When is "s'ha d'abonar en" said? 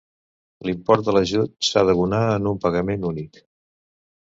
1.69-2.51